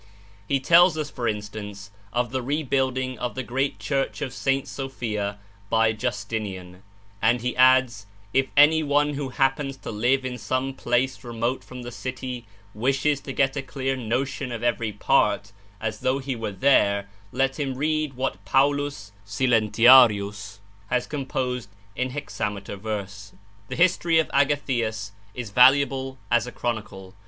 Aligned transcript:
He 0.47 0.59
tells, 0.59 1.11
for 1.11 1.27
instance, 1.27 1.91
of 2.11 2.31
the 2.31 2.41
rebuilding 2.41 3.19
of 3.19 3.35
the 3.35 3.43
great 3.43 3.77
Church 3.77 4.23
of 4.23 4.33
St. 4.33 4.67
Sophia 4.67 5.37
by 5.69 5.91
Justinian, 5.93 6.81
and 7.21 7.41
he 7.41 7.55
adds: 7.55 8.07
"If 8.33 8.47
any 8.57 8.81
one 8.81 9.13
who 9.13 9.29
happens 9.29 9.77
to 9.77 9.91
live 9.91 10.25
in 10.25 10.39
some 10.39 10.73
place 10.73 11.23
remote 11.23 11.63
from 11.63 11.83
the 11.83 11.91
city 11.91 12.47
wishes 12.73 13.21
to 13.21 13.31
get 13.31 13.55
a 13.55 13.61
clear 13.61 13.95
notion 13.95 14.51
of 14.51 14.63
every 14.63 14.91
part, 14.91 15.51
as 15.79 15.99
though 15.99 16.17
he 16.17 16.35
were 16.35 16.51
there, 16.51 17.07
let 17.31 17.59
him 17.59 17.75
read 17.75 18.15
what 18.15 18.43
Paulus 18.43 19.11
[Silentiarius] 19.23 20.57
has 20.87 21.05
composed 21.05 21.69
in 21.95 22.09
hexameter 22.09 22.75
verse." 22.75 23.33
The 23.67 23.75
history 23.75 24.17
of 24.17 24.31
Agathias 24.33 25.11
is 25.35 25.51
valuable 25.51 26.17
as 26.31 26.47
a 26.47 26.51
chronicle. 26.51 27.13